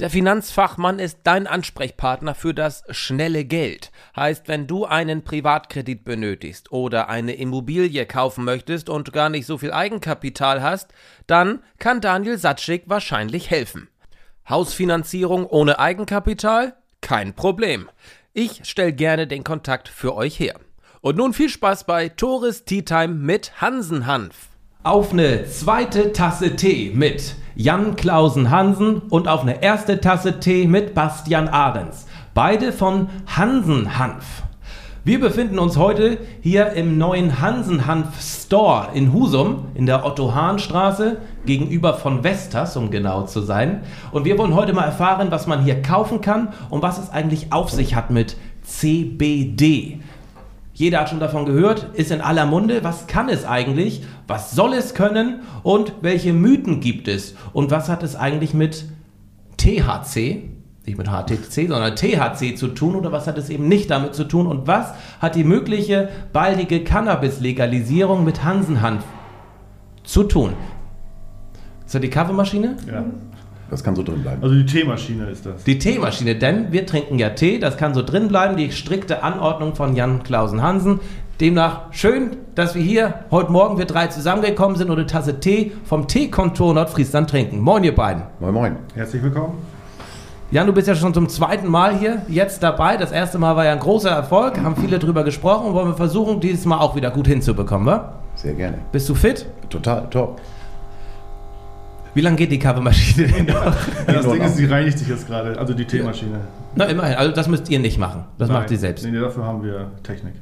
[0.00, 3.92] Der Finanzfachmann ist dein Ansprechpartner für das schnelle Geld.
[4.16, 9.58] Heißt, wenn du einen Privatkredit benötigst oder eine Immobilie kaufen möchtest und gar nicht so
[9.58, 10.88] viel Eigenkapital hast,
[11.26, 13.88] dann kann Daniel Satschik wahrscheinlich helfen.
[14.48, 16.76] Hausfinanzierung ohne Eigenkapital?
[17.02, 17.90] Kein Problem.
[18.32, 20.58] Ich stelle gerne den Kontakt für euch her.
[21.02, 24.48] Und nun viel Spaß bei Tourist Tea Time mit Hansenhanf.
[24.82, 30.66] Auf eine zweite Tasse Tee mit Jan Klausen Hansen und auf eine erste Tasse Tee
[30.66, 32.06] mit Bastian Ahrens.
[32.32, 34.44] Beide von Hansenhanf.
[35.04, 41.92] Wir befinden uns heute hier im neuen Hansenhanf Store in Husum, in der Otto-Hahn-Straße, gegenüber
[41.92, 43.82] von Vestas, um genau zu sein.
[44.10, 47.52] Und wir wollen heute mal erfahren, was man hier kaufen kann und was es eigentlich
[47.52, 50.00] auf sich hat mit CBD.
[50.80, 52.82] Jeder hat schon davon gehört, ist in aller Munde.
[52.82, 54.02] Was kann es eigentlich?
[54.26, 55.40] Was soll es können?
[55.62, 57.34] Und welche Mythen gibt es?
[57.52, 58.86] Und was hat es eigentlich mit
[59.58, 60.48] THC,
[60.86, 64.24] nicht mit HTC, sondern THC zu tun oder was hat es eben nicht damit zu
[64.24, 69.04] tun und was hat die mögliche baldige Cannabis-Legalisierung mit Hansenhanf
[70.02, 70.54] zu tun?
[71.84, 72.78] Ist das die Kaffeemaschine?
[72.90, 73.04] Ja.
[73.70, 74.42] Das kann so drin bleiben.
[74.42, 75.62] Also die Teemaschine ist das.
[75.62, 79.76] Die Teemaschine, denn wir trinken ja Tee, das kann so drin bleiben, die strikte Anordnung
[79.76, 80.98] von Jan Klausen Hansen.
[81.40, 85.72] Demnach schön, dass wir hier heute Morgen wir drei zusammengekommen sind und eine Tasse Tee
[85.84, 87.60] vom Teekontor Nordfriesland trinken.
[87.60, 88.24] Moin ihr beiden.
[88.40, 88.76] Moin Moin.
[88.94, 89.54] Herzlich willkommen.
[90.50, 92.96] Jan, du bist ja schon zum zweiten Mal hier jetzt dabei.
[92.96, 95.94] Das erste Mal war ja ein großer Erfolg, haben viele drüber gesprochen und wollen wir
[95.94, 98.14] versuchen, dieses Mal auch wieder gut hinzubekommen, wa?
[98.34, 98.78] Sehr gerne.
[98.90, 99.46] Bist du fit?
[99.68, 100.40] Total top.
[102.14, 103.76] Wie lange geht die Kaffeemaschine denn noch?
[104.06, 105.58] Das In Ding ist, sie reinigt sich jetzt gerade.
[105.58, 106.40] Also die Teemaschine.
[106.74, 107.16] Na, immerhin.
[107.16, 108.24] Also das müsst ihr nicht machen.
[108.38, 108.58] Das Nein.
[108.58, 109.04] macht sie selbst.
[109.04, 110.34] Nee, nee, dafür haben wir Technik.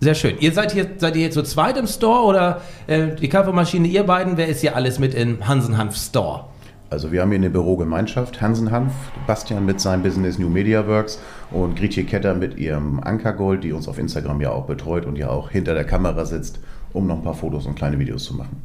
[0.00, 0.36] Sehr schön.
[0.40, 4.04] Ihr seid hier, seid ihr jetzt zu zweit im Store oder äh, die Kaffeemaschine, ihr
[4.04, 4.36] beiden?
[4.36, 6.44] Wer ist hier alles mit im Hansenhanf Store?
[6.88, 8.92] Also wir haben hier eine Bürogemeinschaft, Hansen Hanf,
[9.26, 11.18] Bastian mit seinem Business New Media Works
[11.50, 15.28] und Gritje Ketter mit ihrem Ankergold, die uns auf Instagram ja auch betreut und ja
[15.28, 16.60] auch hinter der Kamera sitzt,
[16.92, 18.62] um noch ein paar Fotos und kleine Videos zu machen.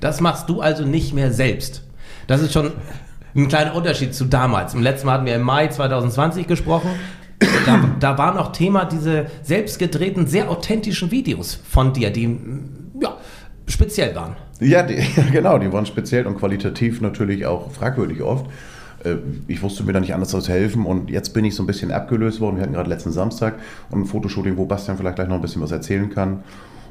[0.00, 1.82] Das machst du also nicht mehr selbst.
[2.26, 2.72] Das ist schon
[3.34, 4.74] ein kleiner Unterschied zu damals.
[4.74, 6.90] Im letzten Mal hatten wir im Mai 2020 gesprochen.
[7.66, 12.38] Da, da war noch Thema diese selbst gedrehten, sehr authentischen Videos von dir, die
[13.00, 13.16] ja,
[13.66, 14.36] speziell waren.
[14.60, 18.46] Ja, die, ja, genau, die waren speziell und qualitativ natürlich auch fragwürdig oft.
[19.04, 19.16] Äh,
[19.48, 21.92] Ich wusste mir da nicht anders als helfen und jetzt bin ich so ein bisschen
[21.92, 22.56] abgelöst worden.
[22.56, 23.56] Wir hatten gerade letzten Samstag
[23.92, 26.42] ein Fotoshooting, wo Bastian vielleicht gleich noch ein bisschen was erzählen kann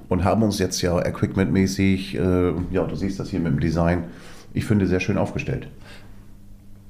[0.10, 4.06] und haben uns jetzt ja equipmentmäßig, äh, ja, du siehst das hier mit dem Design,
[4.54, 5.68] ich finde sehr schön aufgestellt.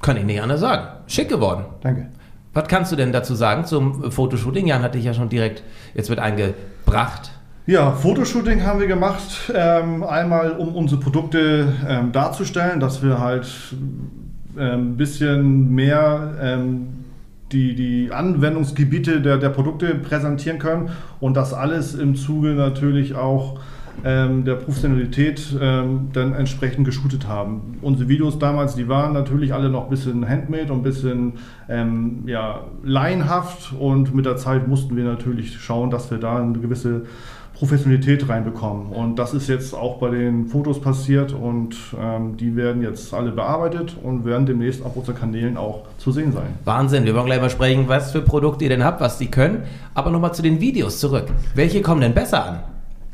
[0.01, 0.87] Kann ich nicht anders sagen.
[1.07, 1.65] Schick geworden.
[1.81, 2.07] Danke.
[2.53, 4.67] Was kannst du denn dazu sagen zum Fotoshooting?
[4.67, 7.31] Jan hatte ich ja schon direkt jetzt mit eingebracht.
[7.65, 9.51] Ja, Fotoshooting haben wir gemacht.
[9.53, 13.47] Ähm, einmal, um unsere Produkte ähm, darzustellen, dass wir halt
[14.55, 17.04] ein ähm, bisschen mehr ähm,
[17.51, 20.89] die, die Anwendungsgebiete der, der Produkte präsentieren können
[21.19, 23.59] und das alles im Zuge natürlich auch
[24.03, 27.77] ähm, der Professionalität ähm, dann entsprechend geshootet haben.
[27.81, 31.33] Unsere Videos damals, die waren natürlich alle noch ein bisschen handmade und ein bisschen
[31.69, 36.59] ähm, ja, laienhaft und mit der Zeit mussten wir natürlich schauen, dass wir da eine
[36.59, 37.03] gewisse
[37.55, 38.87] Professionalität reinbekommen.
[38.87, 43.31] Und das ist jetzt auch bei den Fotos passiert und ähm, die werden jetzt alle
[43.31, 46.47] bearbeitet und werden demnächst auf unseren Kanälen auch zu sehen sein.
[46.65, 49.63] Wahnsinn, wir wollen gleich mal sprechen, was für Produkte ihr denn habt, was die können.
[49.93, 51.27] Aber nochmal zu den Videos zurück.
[51.55, 52.59] Welche kommen denn besser an?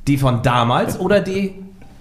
[0.07, 1.53] Die von damals oder die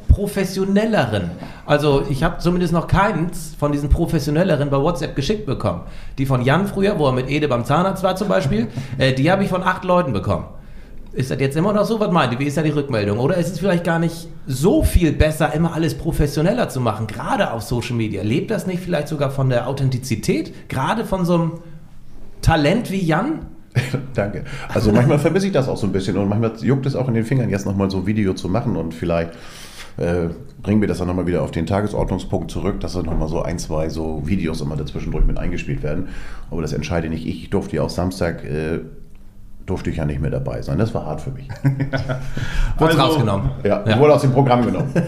[0.08, 1.30] professionelleren?
[1.66, 5.82] Also ich habe zumindest noch keins von diesen professionelleren bei WhatsApp geschickt bekommen.
[6.16, 9.30] Die von Jan früher, wo er mit Ede beim Zahnarzt war zum Beispiel, äh, die
[9.30, 10.46] habe ich von acht Leuten bekommen.
[11.12, 11.98] Ist das jetzt immer noch so?
[11.98, 12.38] Was meint ihr?
[12.38, 13.18] Wie ist da die Rückmeldung?
[13.18, 17.52] Oder ist es vielleicht gar nicht so viel besser, immer alles professioneller zu machen, gerade
[17.52, 18.22] auf Social Media?
[18.22, 20.68] Lebt das nicht vielleicht sogar von der Authentizität?
[20.68, 21.52] Gerade von so einem
[22.42, 23.46] Talent wie Jan?
[24.14, 24.44] Danke.
[24.68, 27.14] Also manchmal vermisse ich das auch so ein bisschen und manchmal juckt es auch in
[27.14, 29.32] den Fingern, jetzt nochmal so ein Video zu machen und vielleicht
[29.96, 30.28] äh,
[30.62, 33.58] bringen wir das dann nochmal wieder auf den Tagesordnungspunkt zurück, dass dann nochmal so ein,
[33.58, 36.08] zwei so Videos immer dazwischendurch mit eingespielt werden.
[36.50, 37.44] Aber das entscheide nicht ich.
[37.44, 38.80] Ich durfte ja auch Samstag, äh,
[39.70, 40.78] durfte ich ja nicht mehr dabei sein.
[40.78, 41.48] Das war hart für mich.
[42.78, 43.50] Wurde Also- rausgenommen.
[43.64, 43.98] Ja, Ja.
[43.98, 44.92] wurde aus dem Programm genommen.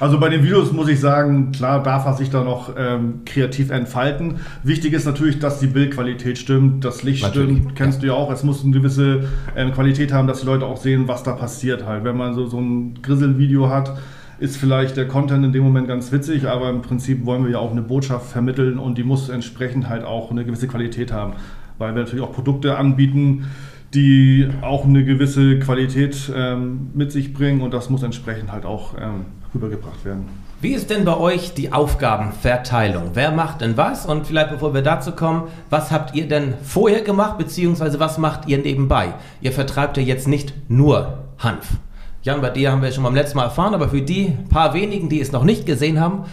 [0.00, 3.70] Also bei den Videos muss ich sagen, klar darf er sich da noch ähm, kreativ
[3.70, 4.40] entfalten.
[4.64, 8.30] Wichtig ist natürlich, dass die Bildqualität stimmt, das Licht Natürlich, stimmt, kennst du ja auch.
[8.32, 11.86] Es muss eine gewisse ähm, Qualität haben, dass die Leute auch sehen, was da passiert
[11.86, 12.02] halt.
[12.02, 13.96] Wenn man so, so ein Grissel-Video hat,
[14.40, 17.58] ist vielleicht der Content in dem Moment ganz witzig, aber im Prinzip wollen wir ja
[17.58, 21.34] auch eine Botschaft vermitteln und die muss entsprechend halt auch eine gewisse Qualität haben.
[21.78, 23.46] Weil wir natürlich auch Produkte anbieten,
[23.94, 28.94] die auch eine gewisse Qualität ähm, mit sich bringen und das muss entsprechend halt auch
[29.00, 30.24] ähm, rübergebracht werden.
[30.60, 33.10] Wie ist denn bei euch die Aufgabenverteilung?
[33.14, 34.06] Wer macht denn was?
[34.06, 38.48] Und vielleicht bevor wir dazu kommen, was habt ihr denn vorher gemacht, beziehungsweise was macht
[38.48, 39.14] ihr nebenbei?
[39.42, 41.78] Ihr vertreibt ja jetzt nicht nur Hanf.
[42.22, 45.10] Jan, bei dir haben wir schon beim letzten Mal erfahren, aber für die paar wenigen,
[45.10, 46.24] die es noch nicht gesehen haben,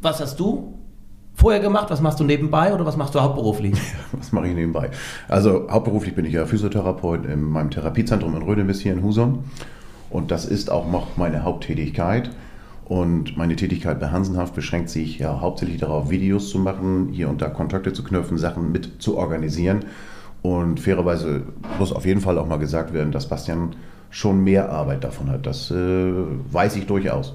[0.00, 0.78] was hast du
[1.40, 1.90] vorher gemacht?
[1.90, 3.74] Was machst du nebenbei oder was machst du hauptberuflich?
[4.12, 4.90] Was mache ich nebenbei?
[5.28, 9.44] Also hauptberuflich bin ich ja Physiotherapeut in meinem Therapiezentrum in Rödemis hier in Husum.
[10.10, 12.30] Und das ist auch noch meine Haupttätigkeit.
[12.84, 17.40] Und meine Tätigkeit bei Hansenhaft beschränkt sich ja hauptsächlich darauf, Videos zu machen, hier und
[17.40, 19.84] da Kontakte zu knüpfen, Sachen mit zu organisieren.
[20.42, 21.44] Und fairerweise
[21.78, 23.76] muss auf jeden Fall auch mal gesagt werden, dass Bastian
[24.10, 25.46] schon mehr Arbeit davon hat.
[25.46, 26.12] Das äh,
[26.52, 27.34] weiß ich durchaus.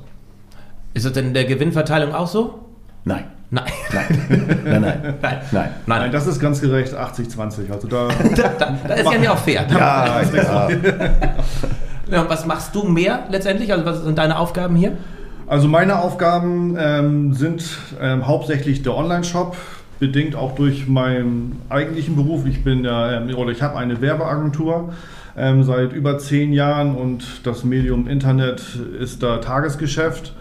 [0.94, 2.60] Ist das denn in der Gewinnverteilung auch so?
[3.06, 3.35] Nein.
[3.52, 3.66] Nein.
[3.94, 4.06] Nein.
[4.30, 5.04] nein, nein, Nein.
[5.22, 5.40] nein.
[5.52, 6.12] Nein, Nein.
[6.12, 7.72] das ist ganz gerecht 80-20.
[7.72, 9.66] Also da Da, da ist Jan ja auch fair.
[9.70, 10.70] Ja, ja.
[12.12, 13.72] Ja, was machst du mehr letztendlich?
[13.72, 14.94] Also was sind deine Aufgaben hier?
[15.48, 17.64] Also meine Aufgaben ähm, sind
[18.02, 19.56] ähm, hauptsächlich der Online-Shop,
[20.00, 22.46] bedingt auch durch meinen eigentlichen Beruf.
[22.46, 24.94] Ich bin ja, ähm, oder ich habe eine Werbeagentur
[25.38, 28.62] ähm, seit über zehn Jahren und das Medium Internet
[29.00, 30.34] ist da Tagesgeschäft.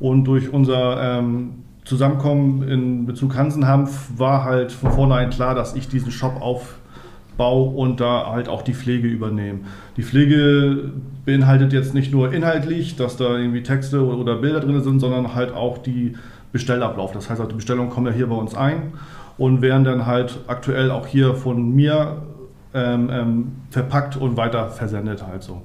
[0.00, 5.88] Und durch unser ähm, Zusammenkommen in Bezug Hansenhanf war halt von vornherein klar, dass ich
[5.88, 9.60] diesen Shop aufbaue und da halt auch die Pflege übernehme.
[9.96, 10.92] Die Pflege
[11.24, 15.54] beinhaltet jetzt nicht nur inhaltlich, dass da irgendwie Texte oder Bilder drin sind, sondern halt
[15.54, 16.14] auch die
[16.52, 17.12] Bestellablauf.
[17.12, 18.92] Das heißt, die Bestellungen kommen ja hier bei uns ein
[19.38, 22.20] und werden dann halt aktuell auch hier von mir
[22.74, 25.62] ähm, ähm, verpackt und weiter versendet halt so.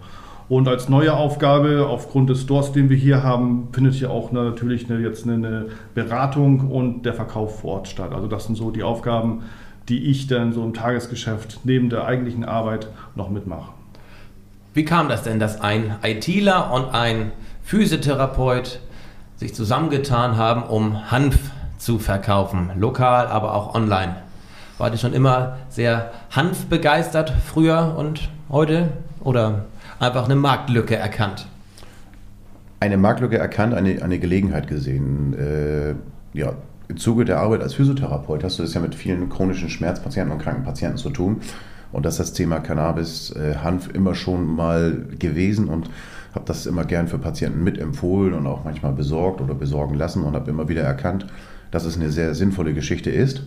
[0.49, 4.89] Und als neue Aufgabe, aufgrund des Stores, den wir hier haben, findet hier auch natürlich
[4.89, 8.11] eine, jetzt eine, Beratung und der Verkauf vor Ort statt.
[8.13, 9.43] Also das sind so die Aufgaben,
[9.89, 13.71] die ich dann so im Tagesgeschäft neben der eigentlichen Arbeit noch mitmache.
[14.73, 17.31] Wie kam das denn, dass ein ITler und ein
[17.63, 18.79] Physiotherapeut
[19.35, 21.37] sich zusammengetan haben, um Hanf
[21.77, 22.71] zu verkaufen?
[22.75, 24.15] Lokal, aber auch online.
[24.77, 28.89] Wart ihr schon immer sehr hanfbegeistert früher und heute?
[29.21, 29.65] Oder
[29.99, 31.47] einfach eine Marktlücke erkannt?
[32.83, 35.33] eine Marktlücke erkannt, eine, eine Gelegenheit gesehen.
[35.33, 35.95] Äh,
[36.37, 36.53] ja,
[36.89, 40.41] im Zuge der Arbeit als Physiotherapeut hast du das ja mit vielen chronischen Schmerzpatienten und
[40.41, 41.37] kranken Patienten zu tun.
[41.93, 45.89] Und das ist das Thema Cannabis, äh, Hanf immer schon mal gewesen und
[46.35, 50.35] habe das immer gern für Patienten mitempfohlen und auch manchmal besorgt oder besorgen lassen und
[50.35, 51.27] habe immer wieder erkannt,
[51.71, 53.43] dass es eine sehr sinnvolle Geschichte ist.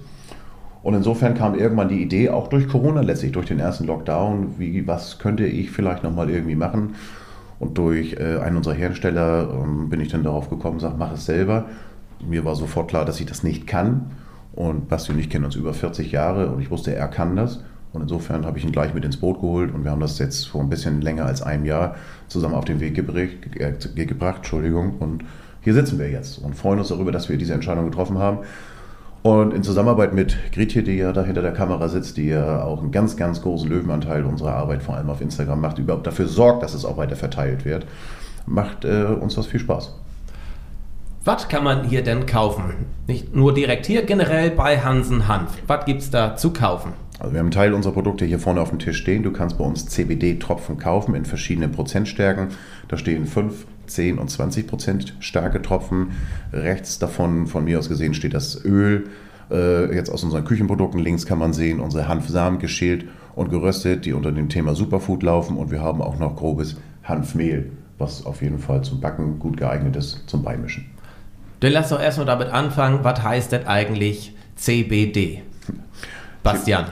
[0.86, 4.86] Und insofern kam irgendwann die Idee, auch durch Corona letztlich, durch den ersten Lockdown, wie,
[4.86, 6.94] was könnte ich vielleicht nochmal irgendwie machen?
[7.58, 11.26] Und durch äh, einen unserer Hersteller ähm, bin ich dann darauf gekommen, sag, mach es
[11.26, 11.64] selber.
[12.24, 14.12] Mir war sofort klar, dass ich das nicht kann.
[14.52, 17.64] Und Basti und ich kennen uns über 40 Jahre und ich wusste, er kann das.
[17.92, 20.46] Und insofern habe ich ihn gleich mit ins Boot geholt und wir haben das jetzt
[20.46, 21.96] vor ein bisschen länger als einem Jahr
[22.28, 24.98] zusammen auf den Weg gebracht, äh, gebracht Entschuldigung.
[25.00, 25.24] Und
[25.62, 28.38] hier sitzen wir jetzt und freuen uns darüber, dass wir diese Entscheidung getroffen haben.
[29.22, 32.80] Und in Zusammenarbeit mit Gritje, die ja da hinter der Kamera sitzt, die ja auch
[32.80, 36.62] einen ganz, ganz großen Löwenanteil unserer Arbeit vor allem auf Instagram macht, überhaupt dafür sorgt,
[36.62, 37.86] dass es auch weiter verteilt wird,
[38.46, 39.94] macht äh, uns das viel Spaß.
[41.24, 42.86] Was kann man hier denn kaufen?
[43.08, 45.58] Nicht nur direkt hier, generell bei Hansen Hanf.
[45.66, 46.92] Was gibt es da zu kaufen?
[47.18, 49.24] Also wir haben einen Teil unserer Produkte hier vorne auf dem Tisch stehen.
[49.24, 52.50] Du kannst bei uns CBD-Tropfen kaufen in verschiedenen Prozentstärken.
[52.86, 56.12] Da stehen 5, 10 und 20 Prozent starke Tropfen.
[56.52, 59.08] Rechts davon, von mir aus gesehen, steht das Öl.
[59.50, 64.12] Äh, jetzt aus unseren Küchenprodukten links kann man sehen, unsere Hanfsamen geschält und geröstet, die
[64.12, 65.56] unter dem Thema Superfood laufen.
[65.56, 69.96] Und wir haben auch noch grobes Hanfmehl, was auf jeden Fall zum Backen gut geeignet
[69.96, 70.86] ist, zum Beimischen.
[71.60, 75.42] Dann lass doch erstmal damit anfangen, was heißt denn eigentlich CBD?
[76.42, 76.86] Bastian.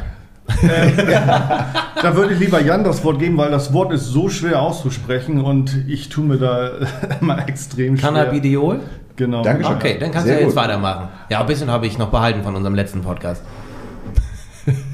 [2.03, 5.41] Da würde ich lieber Jan das Wort geben, weil das Wort ist so schwer auszusprechen
[5.41, 6.71] und ich tue mir da
[7.21, 8.11] immer extrem schwer.
[8.11, 8.81] Cannabidiol?
[9.17, 9.43] Genau.
[9.43, 9.75] Dankeschön.
[9.77, 10.63] Okay, dann kannst Sehr du ja jetzt gut.
[10.65, 11.09] weitermachen.
[11.31, 13.43] Ja, ein bisschen habe ich noch behalten von unserem letzten Podcast.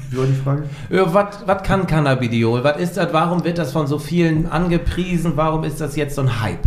[0.09, 0.63] Wie war die Frage?
[0.89, 2.63] Ja, Was was kann Cannabidiol?
[2.63, 3.11] Was ist das?
[3.13, 5.33] Warum wird das von so vielen angepriesen?
[5.35, 6.59] Warum ist das jetzt so ein Hype?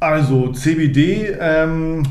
[0.00, 2.02] Also CBD ähm,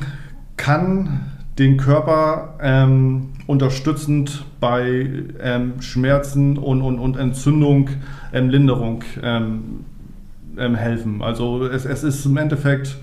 [0.58, 5.10] kann den Körper ähm, unterstützend bei
[5.42, 7.90] ähm, Schmerzen und, und, und Entzündung,
[8.32, 9.86] ähm, Linderung ähm,
[10.58, 11.22] ähm, helfen.
[11.22, 12.98] Also es, es ist im Endeffekt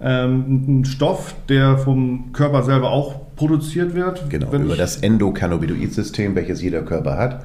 [0.00, 4.30] ähm, ein Stoff, der vom Körper selber auch produziert wird.
[4.30, 7.44] Genau, über das Endokannabinoid-System, welches jeder Körper hat,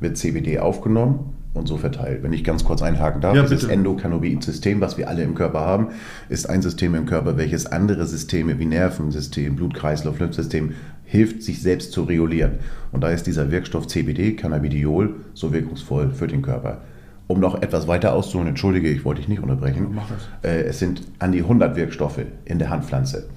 [0.00, 2.22] wird CBD aufgenommen und so verteilt.
[2.22, 3.72] Wenn ich ganz kurz einhaken darf, Ja, dieses bitte.
[3.72, 5.88] Endokannabinoid-System, was wir alle im Körper haben,
[6.28, 10.72] ist ein System im Körper, welches andere Systeme wie Nervensystem, Blutkreislauf, Lymphsystem
[11.04, 12.52] hilft, sich selbst zu regulieren.
[12.92, 16.82] Und da ist dieser Wirkstoff CBD, Cannabidiol, so wirkungsvoll für den Körper.
[17.26, 19.88] Um noch etwas weiter auszuholen, entschuldige, ich wollte dich nicht unterbrechen.
[19.94, 20.28] Mach das.
[20.50, 23.28] Äh, es sind an die 100 Wirkstoffe in der Handpflanze.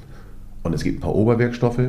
[0.63, 1.81] Und es gibt ein paar Oberwirkstoffe,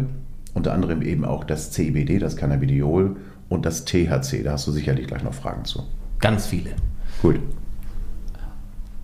[0.55, 3.17] unter anderem eben auch das CBD, das Cannabidiol
[3.49, 4.43] und das THC.
[4.43, 5.83] Da hast du sicherlich gleich noch Fragen zu.
[6.23, 6.71] Ganz viele.
[7.21, 7.39] Gut.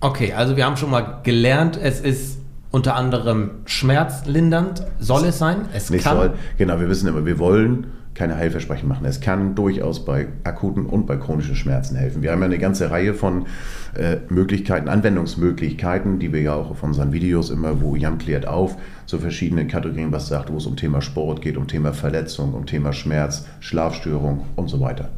[0.01, 2.39] Okay, also wir haben schon mal gelernt, es ist
[2.71, 5.67] unter anderem schmerzlindernd, soll es sein.
[5.75, 6.17] Es Nicht kann.
[6.17, 9.05] soll, genau, wir wissen immer, wir wollen keine Heilversprechen machen.
[9.07, 12.23] Es kann durchaus bei akuten und bei chronischen Schmerzen helfen.
[12.23, 13.47] Wir haben ja eine ganze Reihe von
[13.95, 18.77] äh, Möglichkeiten, Anwendungsmöglichkeiten, die wir ja auch auf unseren Videos immer, wo Jan klärt auf,
[19.07, 22.67] zu verschiedenen Kategorien was sagt, wo es um Thema Sport geht, um Thema Verletzung, um
[22.67, 25.11] Thema Schmerz, Schlafstörung und so weiter.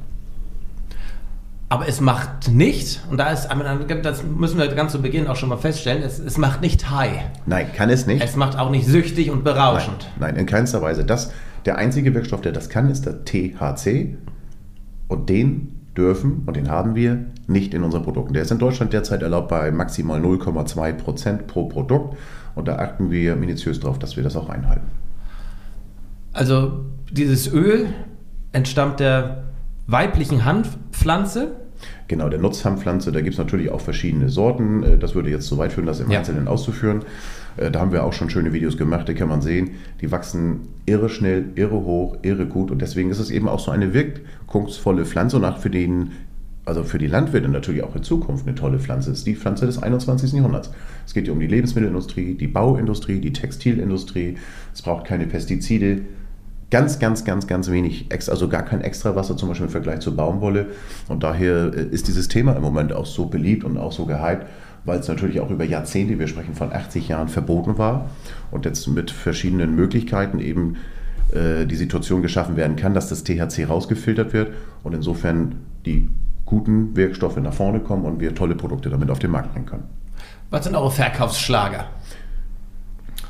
[1.72, 3.48] Aber es macht nicht, und da ist,
[4.02, 7.22] das müssen wir ganz zu Beginn auch schon mal feststellen, es, es macht nicht high.
[7.46, 8.24] Nein, kann es nicht.
[8.24, 10.10] Es macht auch nicht süchtig und berauschend.
[10.18, 11.04] Nein, in keinster Weise.
[11.04, 11.32] Das,
[11.66, 14.16] der einzige Wirkstoff, der das kann, ist der THC.
[15.06, 18.32] Und den dürfen und den haben wir nicht in unseren Produkten.
[18.32, 22.16] Der ist in Deutschland derzeit erlaubt bei maximal 0,2 Prozent pro Produkt.
[22.56, 24.88] Und da achten wir minutiös darauf, dass wir das auch einhalten.
[26.32, 27.90] Also dieses Öl
[28.50, 29.49] entstammt der
[29.90, 31.52] weiblichen Hanfpflanze.
[32.08, 34.82] Genau, der Nutzhanfpflanze, da gibt es natürlich auch verschiedene Sorten.
[34.82, 36.18] Äh, Das würde jetzt zu weit führen, das im Ja.
[36.18, 37.02] Einzelnen auszuführen.
[37.56, 39.70] Äh, Da haben wir auch schon schöne Videos gemacht, da kann man sehen,
[40.00, 43.70] die wachsen irre schnell, irre hoch, irre gut und deswegen ist es eben auch so
[43.70, 46.10] eine wirkungsvolle Pflanze und auch für den,
[46.66, 49.10] also für die Landwirte natürlich auch in Zukunft eine tolle Pflanze.
[49.12, 50.32] Es ist die Pflanze des 21.
[50.34, 50.70] Jahrhunderts.
[51.06, 54.36] Es geht hier um die Lebensmittelindustrie, die Bauindustrie, die Textilindustrie.
[54.74, 56.02] Es braucht keine Pestizide.
[56.70, 60.68] Ganz, ganz, ganz, ganz wenig, also gar kein Extrawasser zum Beispiel im Vergleich zur Baumwolle.
[61.08, 64.46] Und daher äh, ist dieses Thema im Moment auch so beliebt und auch so gehypt,
[64.84, 68.08] weil es natürlich auch über Jahrzehnte, wir sprechen von 80 Jahren, verboten war
[68.52, 70.76] und jetzt mit verschiedenen Möglichkeiten eben
[71.32, 74.52] äh, die Situation geschaffen werden kann, dass das THC rausgefiltert wird
[74.84, 76.08] und insofern die
[76.46, 79.88] guten Wirkstoffe nach vorne kommen und wir tolle Produkte damit auf den Markt bringen können.
[80.50, 81.86] Was sind eure Verkaufsschlager?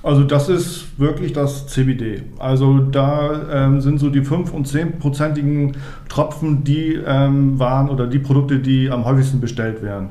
[0.02, 2.22] Also das ist wirklich das CBD.
[2.38, 5.76] Also da ähm, sind so die 5- und 10-prozentigen
[6.08, 10.10] Tropfen die ähm, Waren oder die Produkte, die am häufigsten bestellt werden.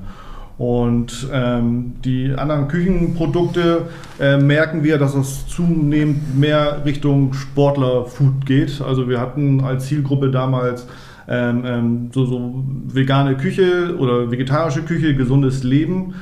[0.60, 3.84] Und ähm, die anderen Küchenprodukte
[4.19, 8.81] äh, merken wir, dass es zunehmend mehr Richtung Sportler-Food geht.
[8.81, 10.86] Also wir hatten als Zielgruppe damals
[11.29, 16.15] ähm, ähm, so, so vegane Küche oder vegetarische Küche, gesundes Leben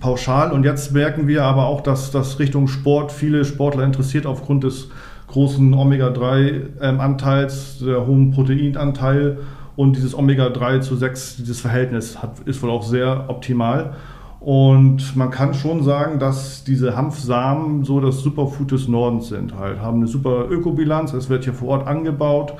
[0.00, 0.52] pauschal.
[0.52, 4.88] Und jetzt merken wir aber auch, dass das Richtung Sport viele Sportler interessiert aufgrund des
[5.28, 9.38] großen Omega-3-Anteils, der hohen Proteinanteil
[9.76, 13.94] und dieses Omega-3 zu 6, dieses Verhältnis hat, ist wohl auch sehr optimal.
[14.40, 19.56] Und man kann schon sagen, dass diese Hanfsamen so das Superfood des Nordens sind.
[19.56, 22.54] Halt, haben eine super Ökobilanz, es wird hier vor Ort angebaut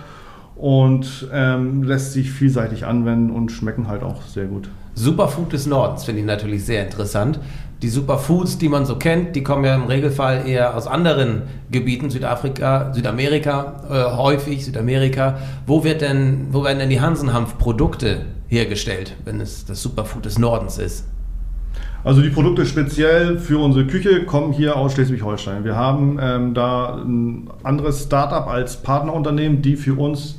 [0.56, 4.68] und ähm, lässt sich vielseitig anwenden und schmecken halt auch sehr gut.
[4.98, 7.38] Superfood des Nordens finde ich natürlich sehr interessant.
[7.82, 12.10] Die Superfoods, die man so kennt, die kommen ja im Regelfall eher aus anderen Gebieten,
[12.10, 15.38] Südafrika, Südamerika, äh, häufig Südamerika.
[15.66, 20.78] Wo wird denn, wo werden denn die Hansenhanf-Produkte hergestellt, wenn es das Superfood des Nordens
[20.78, 21.06] ist?
[22.02, 25.64] Also die Produkte speziell für unsere Küche kommen hier aus Schleswig-Holstein.
[25.64, 30.38] Wir haben ähm, da ein anderes Startup als Partnerunternehmen, die für uns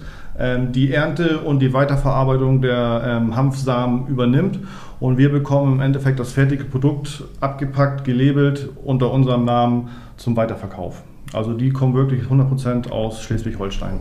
[0.72, 4.60] die Ernte und die Weiterverarbeitung der ähm, Hanfsamen übernimmt.
[5.00, 11.04] Und wir bekommen im Endeffekt das fertige Produkt abgepackt, gelabelt unter unserem Namen zum Weiterverkauf.
[11.34, 14.00] Also die kommen wirklich 100% aus Schleswig-Holstein.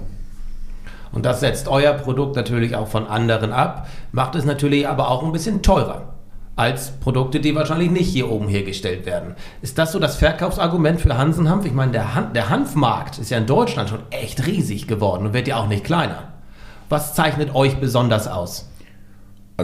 [1.12, 5.24] Und das setzt euer Produkt natürlich auch von anderen ab, macht es natürlich aber auch
[5.24, 6.17] ein bisschen teurer
[6.58, 9.34] als Produkte, die wahrscheinlich nicht hier oben hergestellt werden.
[9.62, 11.64] Ist das so das Verkaufsargument für Hansenhanf?
[11.64, 15.32] Ich meine, der, Han der Hanfmarkt ist ja in Deutschland schon echt riesig geworden und
[15.34, 16.32] wird ja auch nicht kleiner.
[16.88, 18.68] Was zeichnet euch besonders aus?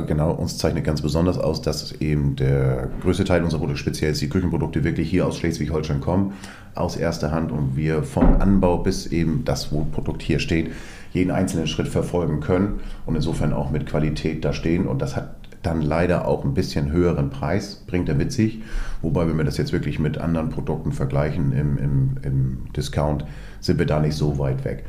[0.06, 4.28] Genau, uns zeichnet ganz besonders aus, dass eben der größte Teil unserer Produkte, speziell die
[4.28, 6.34] Küchenprodukte, wirklich hier aus Schleswig-Holstein kommen,
[6.74, 10.72] aus erster Hand und wir vom Anbau bis eben das, wo Produkt hier steht,
[11.12, 15.43] jeden einzelnen Schritt verfolgen können und insofern auch mit Qualität da stehen und das hat
[15.66, 18.62] dann leider auch ein bisschen höheren Preis, bringt er mit sich.
[19.02, 23.25] Wobei, wenn wir das jetzt wirklich mit anderen Produkten vergleichen im, im, im Discount,
[23.61, 24.85] sind wir da nicht so weit weg.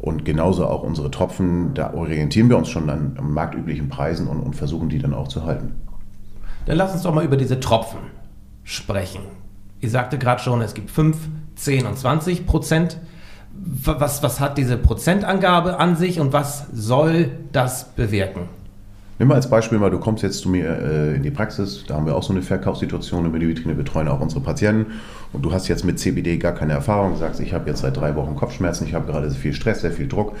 [0.00, 4.54] Und genauso auch unsere Tropfen, da orientieren wir uns schon an marktüblichen Preisen und, und
[4.54, 5.74] versuchen die dann auch zu halten.
[6.66, 7.98] Dann lass uns doch mal über diese Tropfen
[8.62, 9.22] sprechen.
[9.80, 11.16] Ihr sagte gerade schon, es gibt 5,
[11.56, 12.98] 10 und 20 Prozent.
[13.50, 18.57] Was, was hat diese Prozentangabe an sich und was soll das bewirken?
[19.18, 21.96] Nimm mal als Beispiel mal, du kommst jetzt zu mir äh, in die Praxis, da
[21.96, 24.92] haben wir auch so eine Verkaufssituation über die Vitrine, betreuen auch unsere Patienten
[25.32, 28.14] und du hast jetzt mit CBD gar keine Erfahrung, sagst, ich habe jetzt seit drei
[28.14, 30.36] Wochen Kopfschmerzen, ich habe gerade sehr viel Stress, sehr viel Druck.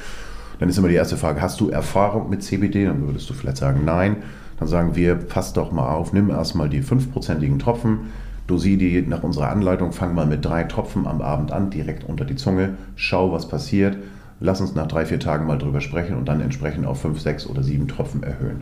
[0.60, 2.84] Dann ist immer die erste Frage, hast du Erfahrung mit CBD?
[2.84, 4.16] Dann würdest du vielleicht sagen, nein.
[4.58, 8.10] Dann sagen wir, pass doch mal auf, nimm erstmal die fünfprozentigen Tropfen,
[8.48, 12.24] dosier die nach unserer Anleitung, fang mal mit drei Tropfen am Abend an, direkt unter
[12.24, 13.98] die Zunge, schau, was passiert
[14.40, 17.46] lass uns nach drei, vier Tagen mal drüber sprechen und dann entsprechend auf fünf, sechs
[17.46, 18.60] oder sieben Tropfen erhöhen.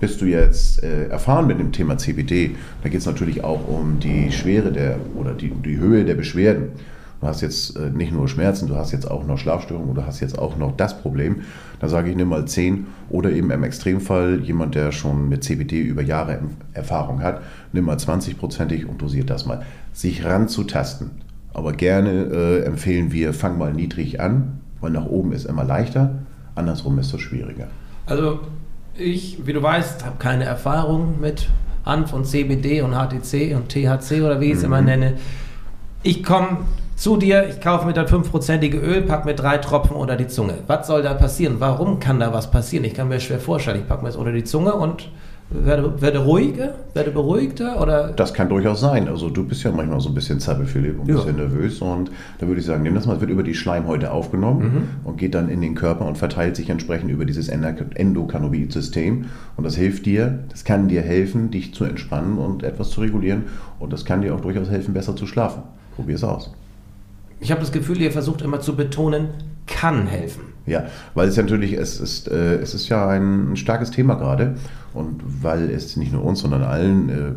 [0.00, 4.00] Bist du jetzt äh, erfahren mit dem Thema CBD, da geht es natürlich auch um
[4.00, 6.72] die Schwere der oder die, die Höhe der Beschwerden.
[7.20, 10.20] Du hast jetzt äh, nicht nur Schmerzen, du hast jetzt auch noch Schlafstörungen oder hast
[10.20, 11.36] jetzt auch noch das Problem.
[11.80, 15.80] Da sage ich, nimm mal 10 oder eben im Extremfall jemand, der schon mit CBD
[15.80, 16.40] über Jahre
[16.74, 17.40] Erfahrung hat,
[17.72, 19.62] nimm mal 20-prozentig und dosiert das mal.
[19.92, 21.12] Sich ranzutasten.
[21.54, 26.10] Aber gerne äh, empfehlen wir, fang mal niedrig an, weil nach oben ist immer leichter,
[26.54, 27.68] andersrum ist es schwieriger.
[28.06, 28.40] Also
[28.96, 31.48] ich, wie du weißt, habe keine Erfahrung mit
[31.86, 34.64] Hanf und CBD und HTC und THC oder wie ich es mhm.
[34.66, 35.14] immer nenne.
[36.02, 36.58] Ich komme
[36.96, 40.58] zu dir, ich kaufe mir das 5%ige Öl, packe mir drei Tropfen unter die Zunge.
[40.66, 41.56] Was soll da passieren?
[41.58, 42.84] Warum kann da was passieren?
[42.84, 45.08] Ich kann mir schwer vorstellen, ich packe mir das unter die Zunge und
[45.50, 48.12] werde, werde ruhiger, werde beruhigter oder?
[48.12, 49.08] Das kann durchaus sein.
[49.08, 51.16] Also du bist ja manchmal so ein bisschen zappelfilip, ein ja.
[51.16, 54.10] bisschen nervös und da würde ich sagen, nimm das mal, es wird über die Schleimhäute
[54.10, 54.82] aufgenommen mhm.
[55.04, 59.76] und geht dann in den Körper und verteilt sich entsprechend über dieses Endokannabinoid-System und das
[59.76, 63.44] hilft dir, das kann dir helfen, dich zu entspannen und etwas zu regulieren
[63.78, 65.62] und das kann dir auch durchaus helfen, besser zu schlafen.
[65.94, 66.52] Probier es aus.
[67.40, 69.28] Ich habe das Gefühl, ihr versucht immer zu betonen,
[69.66, 70.54] kann helfen.
[70.66, 74.54] Ja, weil es natürlich, es ist, äh, es ist ja ein, starkes Thema gerade
[74.94, 77.32] und weil es nicht nur uns, sondern allen äh,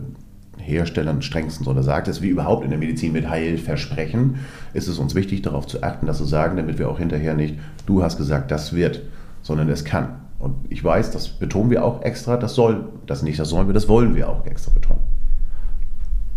[0.61, 4.37] Herstellern strengstens oder sagt es, wie überhaupt in der Medizin mit Heilversprechen,
[4.73, 7.55] ist es uns wichtig, darauf zu achten, das zu sagen, damit wir auch hinterher nicht,
[7.85, 9.01] du hast gesagt, das wird,
[9.41, 10.21] sondern es kann.
[10.39, 13.73] Und ich weiß, das betonen wir auch extra, das soll, das nicht, das sollen wir,
[13.73, 15.01] das wollen wir auch extra betonen.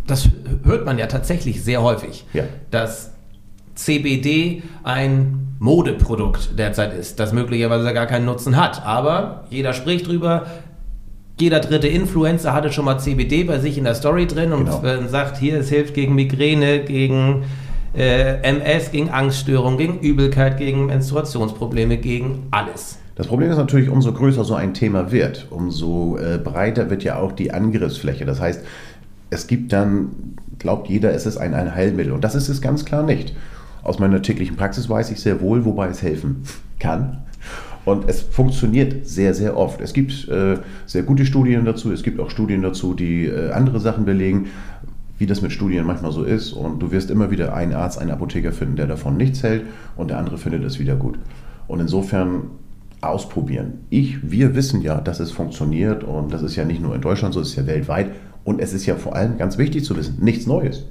[0.07, 0.29] Das
[0.65, 2.45] hört man ja tatsächlich sehr häufig, ja.
[2.71, 3.13] dass
[3.75, 8.85] CBD ein Modeprodukt derzeit ist, das möglicherweise gar keinen Nutzen hat.
[8.85, 10.47] Aber jeder spricht drüber.
[11.39, 15.09] Jeder dritte Influencer hatte schon mal CBD bei sich in der Story drin und genau.
[15.09, 17.45] sagt, hier, es hilft gegen Migräne, gegen
[17.95, 22.99] äh, MS, gegen Angststörungen, gegen Übelkeit, gegen Menstruationsprobleme, gegen alles.
[23.17, 27.19] Das Problem ist natürlich, umso größer so ein Thema wird, umso äh, breiter wird ja
[27.19, 28.25] auch die Angriffsfläche.
[28.25, 28.63] Das heißt,
[29.31, 32.13] es gibt dann, glaubt jeder, es ist ein, ein Heilmittel.
[32.13, 33.35] Und das ist es ganz klar nicht.
[33.83, 36.43] Aus meiner täglichen Praxis weiß ich sehr wohl, wobei es helfen
[36.79, 37.19] kann.
[37.85, 39.81] Und es funktioniert sehr, sehr oft.
[39.81, 43.81] Es gibt äh, sehr gute Studien dazu, es gibt auch Studien dazu, die äh, andere
[43.81, 44.49] Sachen belegen,
[45.19, 46.53] wie das mit Studien manchmal so ist.
[46.53, 49.65] Und du wirst immer wieder einen Arzt, einen Apotheker finden, der davon nichts hält
[49.97, 51.19] und der andere findet es wieder gut.
[51.69, 52.51] Und insofern
[53.01, 53.85] ausprobieren.
[53.89, 57.33] Ich, wir wissen ja, dass es funktioniert und das ist ja nicht nur in Deutschland
[57.33, 58.11] so, es ist ja weltweit.
[58.45, 60.87] Und es ist ja vor allem ganz wichtig zu wissen, nichts Neues.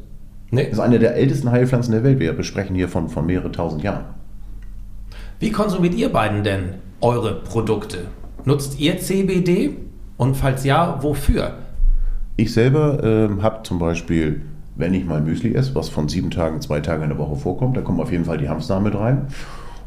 [0.51, 0.63] Nee.
[0.63, 2.19] Das ist eine der ältesten Heilpflanzen der Welt.
[2.19, 4.05] Wir besprechen hier von, von mehreren tausend Jahren.
[5.39, 7.99] Wie konsumiert ihr beiden denn eure Produkte?
[8.45, 9.77] Nutzt ihr CBD?
[10.17, 11.53] Und falls ja, wofür?
[12.35, 14.41] Ich selber äh, habe zum Beispiel,
[14.75, 17.77] wenn ich mal Müsli esse, was von sieben Tagen, zwei Tagen in der Woche vorkommt,
[17.77, 19.27] da kommen auf jeden Fall die Hanfsamen mit rein.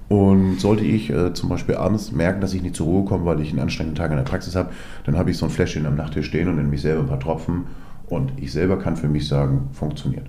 [0.08, 3.40] Und sollte ich äh, zum Beispiel abends merken, dass ich nicht zur Ruhe komme, weil
[3.40, 4.70] ich einen anstrengenden Tag in der Praxis habe,
[5.04, 7.20] dann habe ich so ein Fläschchen am Nachttisch stehen und in mich selber ein paar
[7.20, 7.64] Tropfen.
[8.06, 10.26] Und ich selber kann für mich sagen, funktioniert.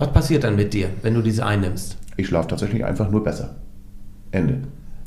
[0.00, 1.98] Was passiert dann mit dir, wenn du diese einnimmst?
[2.16, 3.56] Ich schlafe tatsächlich einfach nur besser.
[4.30, 4.62] Ende.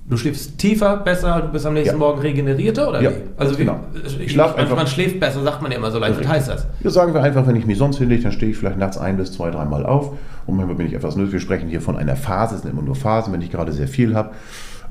[0.07, 1.97] Du schläfst tiefer, besser, du bist am nächsten ja.
[1.97, 3.15] Morgen regenerierter oder ja, wie?
[3.37, 3.79] Also wie, genau.
[4.19, 4.75] Ich schlafe einfach.
[4.75, 6.19] Man schläft besser, sagt man ja immer so leicht.
[6.19, 6.67] Was heißt das?
[6.83, 9.17] Ja, sagen wir einfach, wenn ich mich sonst hinlege, dann stehe ich vielleicht nachts ein
[9.17, 10.11] bis zwei, dreimal auf
[10.45, 11.33] und manchmal bin ich etwas nervös.
[11.33, 13.33] Wir sprechen hier von einer Phase, es sind immer nur Phasen.
[13.33, 14.31] Wenn ich gerade sehr viel habe,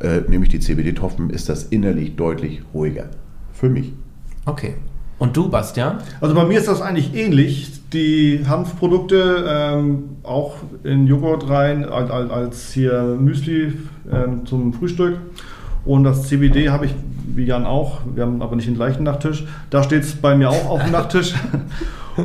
[0.00, 3.04] äh, nehme ich die CBD-Tropfen, ist das innerlich deutlich ruhiger.
[3.52, 3.92] Für mich.
[4.46, 4.74] Okay.
[5.18, 5.98] Und du, Bastian?
[6.20, 7.81] Also bei mir ist das eigentlich ähnlich.
[7.92, 13.72] Die Hanfprodukte ähm, auch in Joghurt rein, als, als hier Müsli
[14.10, 15.18] ähm, zum Frühstück.
[15.84, 16.94] Und das CBD habe ich,
[17.26, 19.44] wie Jan auch, wir haben aber nicht den gleichen Nachttisch.
[19.70, 21.34] Da steht es bei mir auch auf dem Nachttisch.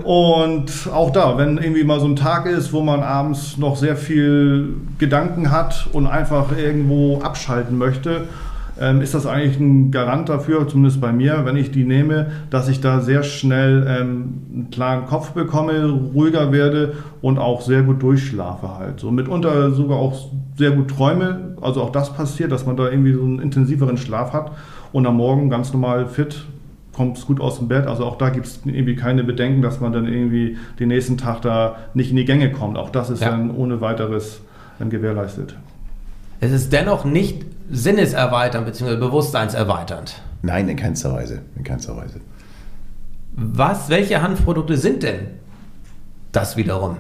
[0.04, 3.96] Und auch da, wenn irgendwie mal so ein Tag ist, wo man abends noch sehr
[3.96, 8.28] viel Gedanken hat und einfach irgendwo abschalten möchte,
[8.80, 12.68] ähm, ist das eigentlich ein Garant dafür, zumindest bei mir, wenn ich die nehme, dass
[12.68, 18.02] ich da sehr schnell ähm, einen klaren Kopf bekomme, ruhiger werde und auch sehr gut
[18.02, 19.00] durchschlafe halt.
[19.00, 21.56] So mitunter sogar auch sehr gut träume.
[21.62, 24.52] Also auch das passiert, dass man da irgendwie so einen intensiveren Schlaf hat
[24.92, 26.46] und am Morgen ganz normal fit
[26.94, 27.86] kommt es gut aus dem Bett.
[27.86, 31.44] Also auch da gibt es irgendwie keine Bedenken, dass man dann irgendwie den nächsten Tag
[31.44, 32.76] da nicht in die Gänge kommt.
[32.76, 33.30] Auch das ist ja.
[33.30, 34.42] dann ohne weiteres
[34.80, 35.56] dann gewährleistet.
[36.40, 38.98] Es ist dennoch nicht sinneserweiternd bzw.
[38.98, 40.22] bewusstseinserweiternd.
[40.42, 41.42] Nein, in keinster Weise.
[41.56, 42.22] In keinster Weise.
[43.34, 45.28] Was, welche Hanfprodukte sind denn
[46.32, 46.98] das wiederum?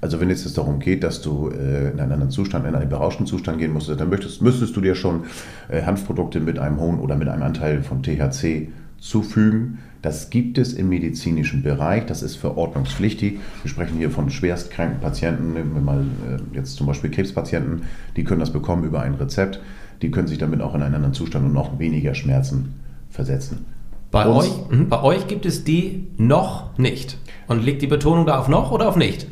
[0.00, 2.88] Also wenn es jetzt darum geht, dass du äh, in einen anderen Zustand, in einen
[2.88, 5.24] berauschten Zustand gehen musst, dann möchtest, müsstest du dir schon
[5.68, 8.68] äh, Hanfprodukte mit einem hohen oder mit einem Anteil von THC
[9.00, 9.78] zufügen.
[10.06, 13.40] Das gibt es im medizinischen Bereich, das ist verordnungspflichtig.
[13.64, 17.82] Wir sprechen hier von schwerstkranken Patienten, nehmen wir mal äh, jetzt zum Beispiel Krebspatienten,
[18.14, 19.58] die können das bekommen über ein Rezept,
[20.02, 22.74] die können sich damit auch in einen anderen Zustand und noch weniger Schmerzen
[23.10, 23.64] versetzen.
[24.12, 27.18] Bei, euch, mhm, bei euch gibt es die noch nicht.
[27.48, 29.26] Und liegt die Betonung da auf noch oder auf nicht?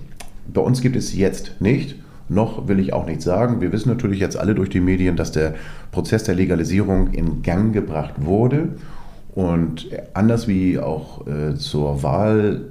[0.53, 1.95] Bei uns gibt es jetzt nicht.
[2.29, 3.61] Noch will ich auch nicht sagen.
[3.61, 5.55] Wir wissen natürlich jetzt alle durch die Medien, dass der
[5.93, 8.71] Prozess der Legalisierung in Gang gebracht wurde.
[9.35, 12.67] Und anders wie auch äh, zur Wahl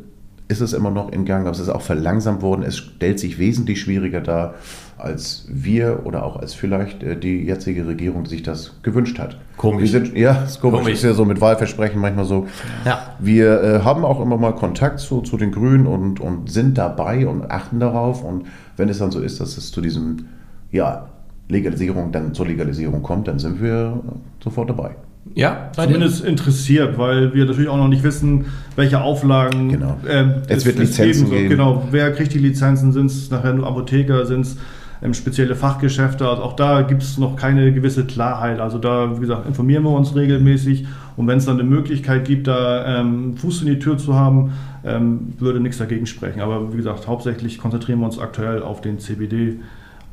[0.48, 2.64] ist es immer noch in Gang, aber es ist auch verlangsamt worden.
[2.64, 4.56] Es stellt sich wesentlich schwieriger dar,
[4.98, 9.38] als wir oder auch als vielleicht äh, die jetzige Regierung sich das gewünscht hat.
[9.58, 9.92] Komisch.
[9.92, 10.80] Sind, ja, ist komisch.
[10.80, 10.94] komisch.
[10.94, 12.48] Ist ja so mit Wahlversprechen manchmal so.
[12.86, 13.16] Ja.
[13.20, 17.28] Wir äh, haben auch immer mal Kontakt zu, zu den Grünen und, und sind dabei
[17.28, 18.24] und achten darauf.
[18.24, 18.46] Und
[18.78, 20.28] wenn es dann so ist, dass es zu diesem,
[20.72, 21.08] ja,
[21.50, 24.02] Legalisierung, dann zur Legalisierung kommt, dann sind wir
[24.42, 24.96] sofort dabei.
[25.36, 29.98] Ja, zumindest interessiert, weil wir natürlich auch noch nicht wissen, welche Auflagen genau.
[30.08, 31.50] ähm, es, wird Lizenzen geben.
[31.50, 32.92] Genau, wer kriegt die Lizenzen?
[32.92, 34.26] Sind es nachher nur Apotheker?
[34.26, 34.58] Sind es
[35.02, 36.28] ähm, spezielle Fachgeschäfte?
[36.28, 38.60] Also auch da gibt es noch keine gewisse Klarheit.
[38.60, 42.48] Also da, wie gesagt, informieren wir uns regelmäßig und wenn es dann eine Möglichkeit gibt,
[42.48, 46.42] da ähm, Fuß in die Tür zu haben, ähm, würde nichts dagegen sprechen.
[46.42, 49.60] Aber wie gesagt, hauptsächlich konzentrieren wir uns aktuell auf den CBD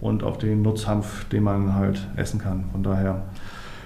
[0.01, 2.65] und auf den Nutzhanf, den man halt essen kann.
[2.73, 3.23] Von daher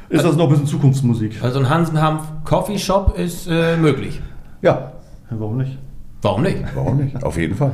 [0.08, 1.42] ist das noch ein bisschen Zukunftsmusik.
[1.42, 4.20] Also ein Hansenhanf Coffee Shop ist äh, möglich.
[4.62, 4.92] Ja.
[5.30, 5.78] Warum nicht?
[6.22, 6.58] Warum nicht?
[6.74, 7.22] Warum nicht?
[7.22, 7.72] Auf jeden Fall.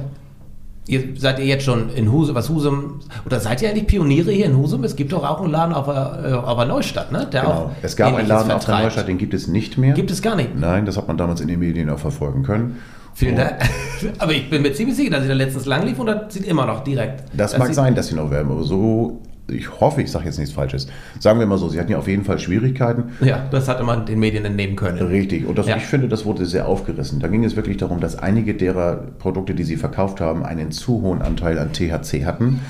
[0.86, 4.46] Ihr, seid ihr jetzt schon in Husum, was Husum, oder seid ihr eigentlich Pioniere hier
[4.46, 4.82] in Husum?
[4.82, 7.28] Es gibt doch auch einen Laden auf der, äh, auf der Neustadt, ne?
[7.30, 7.70] Der genau.
[7.82, 8.54] es gab einen Laden vertreibt.
[8.54, 9.94] auf der Neustadt, den gibt es nicht mehr.
[9.94, 10.58] Gibt es gar nicht?
[10.58, 12.78] Nein, das hat man damals in den Medien auch verfolgen können.
[13.14, 13.58] Vielen Dank.
[14.18, 16.46] Aber ich bin mir ziemlich sicher, dass sie da letztens lang lief und das sieht
[16.46, 17.24] immer noch direkt.
[17.34, 20.54] Das mag sein, dass sie noch werden, aber so ich hoffe, ich sage jetzt nichts
[20.54, 20.86] Falsches.
[21.18, 23.04] Sagen wir mal so, sie hatten ja auf jeden Fall Schwierigkeiten.
[23.20, 24.98] Ja, das hatte man den Medien entnehmen können.
[24.98, 25.46] Richtig.
[25.46, 25.76] Und das, ja.
[25.76, 27.20] ich finde, das wurde sehr aufgerissen.
[27.20, 31.02] Da ging es wirklich darum, dass einige derer Produkte, die sie verkauft haben, einen zu
[31.02, 32.60] hohen Anteil an THC hatten.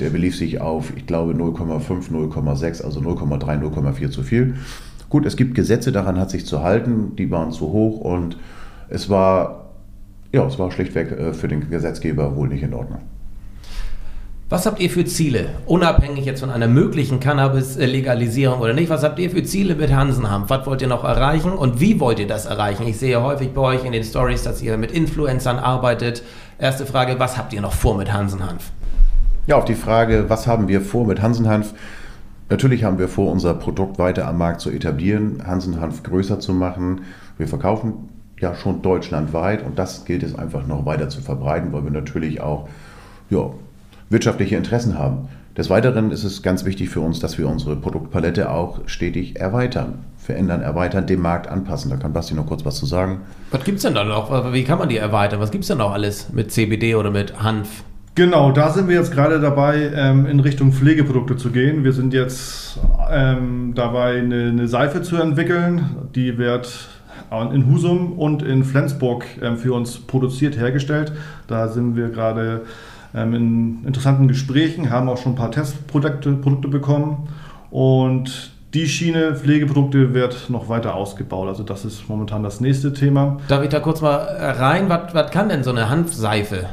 [0.00, 4.54] Der belief sich auf, ich glaube, 0,5, 0,6, also 0,3, 0,4 zu viel.
[5.08, 8.36] Gut, es gibt Gesetze, daran hat sich zu halten, die waren zu hoch und
[8.88, 9.70] es war,
[10.32, 13.00] ja, es war schlichtweg äh, für den Gesetzgeber wohl nicht in Ordnung.
[14.48, 18.88] Was habt ihr für Ziele, unabhängig jetzt von einer möglichen Cannabis-Legalisierung oder nicht?
[18.88, 20.44] Was habt ihr für Ziele mit Hansenham?
[20.46, 22.86] Was wollt ihr noch erreichen und wie wollt ihr das erreichen?
[22.86, 26.22] Ich sehe häufig bei euch in den Stories, dass ihr mit Influencern arbeitet.
[26.60, 28.70] Erste Frage, was habt ihr noch vor mit Hansenhanf?
[29.48, 31.74] Ja, auf die Frage, was haben wir vor mit Hansenhanf?
[32.48, 37.00] Natürlich haben wir vor, unser Produkt weiter am Markt zu etablieren, Hansenhanf größer zu machen.
[37.36, 41.82] Wir verkaufen ja schon deutschlandweit und das gilt es einfach noch weiter zu verbreiten, weil
[41.82, 42.68] wir natürlich auch
[43.28, 43.50] ja,
[44.10, 45.28] wirtschaftliche Interessen haben.
[45.56, 50.00] Des Weiteren ist es ganz wichtig für uns, dass wir unsere Produktpalette auch stetig erweitern,
[50.18, 51.90] verändern, erweitern, dem Markt anpassen.
[51.90, 53.20] Da kann Basti noch kurz was zu sagen.
[53.50, 54.52] Was gibt es denn da noch?
[54.52, 55.40] Wie kann man die erweitern?
[55.40, 57.84] Was gibt es denn noch alles mit CBD oder mit Hanf?
[58.16, 61.84] Genau, da sind wir jetzt gerade dabei, ähm, in Richtung Pflegeprodukte zu gehen.
[61.84, 62.78] Wir sind jetzt
[63.10, 66.08] ähm, dabei, eine, Seife zu entwickeln.
[66.14, 66.88] Die wird
[67.52, 71.12] in Husum und in Flensburg ähm, für uns produziert, hergestellt.
[71.46, 72.62] Da sind wir gerade
[73.22, 77.28] in interessanten Gesprächen, haben auch schon ein paar Testprodukte Produkte bekommen
[77.70, 81.48] und die Schiene Pflegeprodukte wird noch weiter ausgebaut.
[81.48, 83.38] Also das ist momentan das nächste Thema.
[83.48, 84.88] Darf ich da kurz mal rein?
[84.88, 86.66] Was, was kann denn so eine Hanfseife?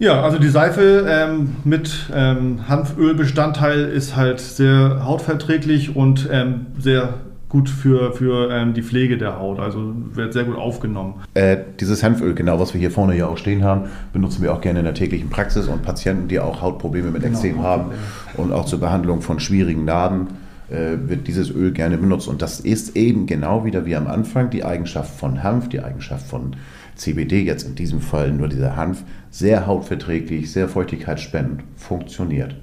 [0.00, 7.14] Ja, also die Seife ähm, mit ähm, Hanfölbestandteil ist halt sehr hautverträglich und ähm, sehr
[7.54, 9.60] gut für, für ähm, die Pflege der Haut.
[9.60, 11.22] Also wird sehr gut aufgenommen.
[11.34, 14.60] Äh, dieses Hanföl, genau was wir hier vorne ja auch stehen haben, benutzen wir auch
[14.60, 17.92] gerne in der täglichen Praxis und Patienten, die auch Hautprobleme mit genau, Extrem haben
[18.36, 20.26] und auch zur Behandlung von schwierigen Narben
[20.68, 22.26] äh, wird dieses Öl gerne benutzt.
[22.26, 26.26] Und das ist eben genau wieder wie am Anfang die Eigenschaft von Hanf, die Eigenschaft
[26.26, 26.56] von
[26.96, 32.56] CBD, jetzt in diesem Fall nur dieser Hanf, sehr hautverträglich, sehr feuchtigkeitsspendend, funktioniert.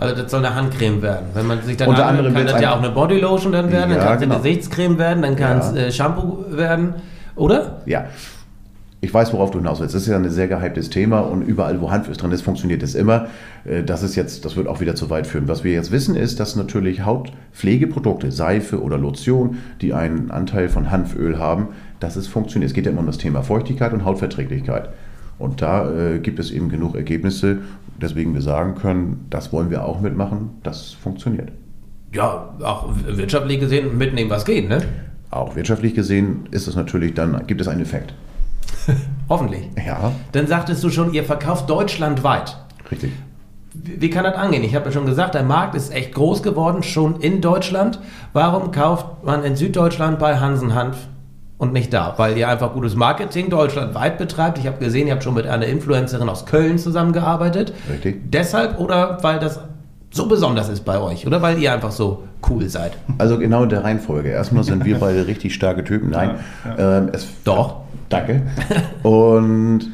[0.00, 1.26] Also das soll eine Handcreme werden.
[1.34, 3.98] Wenn man sich dann Unter anderem kann das ja auch eine Bodylotion dann werden, ja,
[3.98, 4.34] dann kann es genau.
[4.36, 5.82] eine Gesichtscreme werden, dann kann es ja.
[5.82, 6.94] äh, Shampoo werden,
[7.36, 7.82] oder?
[7.84, 8.06] Ja.
[9.02, 9.94] ich weiß, worauf du hinaus willst.
[9.94, 12.94] Das ist ja ein sehr gehyptes Thema und überall, wo Hanf drin ist, funktioniert es
[12.94, 13.26] immer.
[13.66, 15.48] Äh, das ist jetzt, das wird auch wieder zu weit führen.
[15.48, 20.90] Was wir jetzt wissen, ist, dass natürlich Hautpflegeprodukte, Seife oder Lotion, die einen Anteil von
[20.90, 22.70] Hanföl haben, dass es funktioniert.
[22.70, 24.88] Es geht ja immer um das Thema Feuchtigkeit und Hautverträglichkeit.
[25.40, 27.58] Und da äh, gibt es eben genug Ergebnisse,
[28.00, 31.50] deswegen wir sagen können, das wollen wir auch mitmachen, das funktioniert.
[32.12, 34.82] Ja, auch wirtschaftlich gesehen mitnehmen, was geht, ne?
[35.30, 38.12] Auch wirtschaftlich gesehen ist es natürlich dann, gibt es einen Effekt.
[39.30, 39.62] Hoffentlich.
[39.84, 40.12] Ja.
[40.32, 42.58] Dann sagtest du schon, ihr verkauft deutschlandweit.
[42.90, 43.12] Richtig.
[43.72, 44.62] Wie kann das angehen?
[44.62, 47.98] Ich habe ja schon gesagt, der Markt ist echt groß geworden, schon in Deutschland.
[48.34, 51.08] Warum kauft man in Süddeutschland bei Hansen Hanf
[51.60, 52.14] und nicht da?
[52.16, 54.58] Weil ihr einfach gutes Marketing deutschlandweit betreibt.
[54.58, 57.74] Ich habe gesehen, ihr habt schon mit einer Influencerin aus Köln zusammengearbeitet.
[57.88, 58.30] Richtig.
[58.32, 59.60] Deshalb oder weil das
[60.10, 61.26] so besonders ist bei euch?
[61.26, 62.96] Oder weil ihr einfach so cool seid?
[63.18, 64.30] Also genau in der Reihenfolge.
[64.30, 66.10] Erstmal sind wir beide richtig starke Typen.
[66.10, 66.36] Nein.
[66.64, 66.98] Ja, ja.
[66.98, 67.82] Ähm, es, Doch.
[68.08, 68.42] Danke.
[69.02, 69.90] Und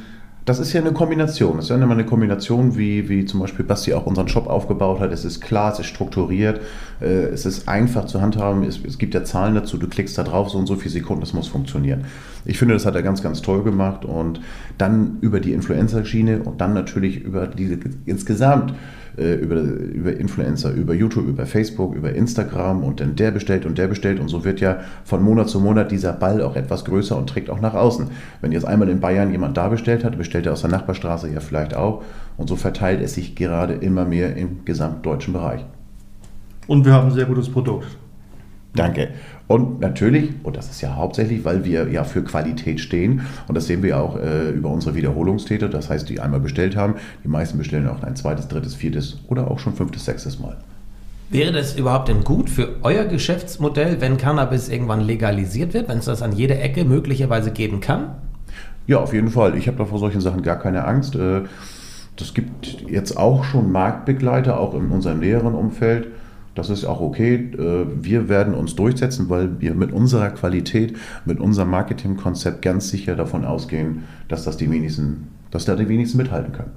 [0.46, 1.58] das ist ja eine Kombination.
[1.58, 5.00] Es ist ja immer eine Kombination, wie, wie zum Beispiel Basti auch unseren Shop aufgebaut
[5.00, 5.12] hat.
[5.12, 6.60] Es ist klar, es ist strukturiert,
[7.00, 8.62] äh, es ist einfach zu handhaben.
[8.62, 11.20] Es, es, gibt ja Zahlen dazu, du klickst da drauf, so und so viele Sekunden,
[11.20, 12.04] das muss funktionieren.
[12.44, 14.04] Ich finde, das hat er ganz, ganz toll gemacht.
[14.04, 14.40] Und
[14.78, 18.72] dann über die Influencer-Schiene und dann natürlich über diese insgesamt
[19.18, 23.78] äh, über, über Influencer, über YouTube, über Facebook, über Instagram und dann der bestellt und
[23.78, 27.16] der bestellt und so wird ja von Monat zu Monat dieser Ball auch etwas größer
[27.16, 28.08] und trägt auch nach außen.
[28.40, 31.40] Wenn jetzt einmal in Bayern jemand da bestellt hat, bestellt er aus der Nachbarstraße ja
[31.40, 32.02] vielleicht auch
[32.36, 35.64] und so verteilt es sich gerade immer mehr im gesamtdeutschen Bereich.
[36.66, 37.86] Und wir haben ein sehr gutes Produkt.
[38.76, 39.08] Danke.
[39.48, 43.66] Und natürlich, und das ist ja hauptsächlich, weil wir ja für Qualität stehen, und das
[43.66, 47.58] sehen wir auch äh, über unsere Wiederholungstäter, das heißt, die einmal bestellt haben, die meisten
[47.58, 50.56] bestellen auch ein zweites, drittes, viertes oder auch schon fünftes, sechstes Mal.
[51.28, 56.04] Wäre das überhaupt denn gut für euer Geschäftsmodell, wenn Cannabis irgendwann legalisiert wird, wenn es
[56.04, 58.10] das an jeder Ecke möglicherweise geben kann?
[58.86, 59.56] Ja, auf jeden Fall.
[59.56, 61.16] Ich habe da vor solchen Sachen gar keine Angst.
[61.16, 61.42] Äh,
[62.16, 66.08] das gibt jetzt auch schon Marktbegleiter, auch in unserem näheren Umfeld
[66.56, 67.34] das ist auch okay.
[67.34, 73.14] Äh, wir werden uns durchsetzen, weil wir mit unserer Qualität, mit unserem Marketingkonzept ganz sicher
[73.14, 76.72] davon ausgehen, dass das die wenigsten, dass da die wenigsten mithalten können.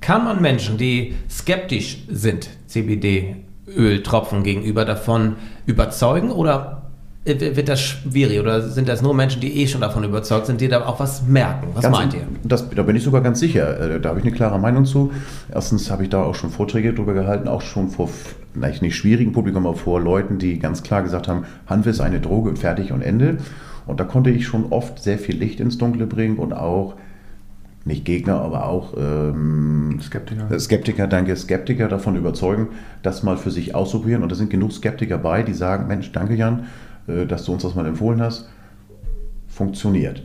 [0.00, 6.82] Kann man Menschen, die skeptisch sind, CBD-Öltropfen gegenüber davon überzeugen oder
[7.24, 10.68] wird das schwierig oder sind das nur Menschen, die eh schon davon überzeugt sind, die
[10.68, 11.68] da auch was merken?
[11.72, 12.26] Was ganz, meint ihr?
[12.42, 13.80] Das, da bin ich sogar ganz sicher.
[13.80, 15.10] Äh, da habe ich eine klare Meinung zu.
[15.50, 18.10] Erstens habe ich da auch schon Vorträge drüber gehalten, auch schon vor
[18.54, 22.20] vielleicht nicht schwierigen Publikum, aber vor Leuten, die ganz klar gesagt haben, Hanf ist eine
[22.20, 23.38] Droge, fertig und Ende.
[23.86, 26.94] Und da konnte ich schon oft sehr viel Licht ins Dunkle bringen und auch
[27.84, 30.58] nicht Gegner, aber auch ähm, Skeptiker.
[30.58, 32.68] Skeptiker, danke, Skeptiker davon überzeugen,
[33.02, 34.22] das mal für sich auszuprobieren.
[34.22, 36.64] Und da sind genug Skeptiker bei, die sagen, Mensch, danke Jan,
[37.06, 38.48] äh, dass du uns das mal empfohlen hast,
[39.48, 40.22] funktioniert.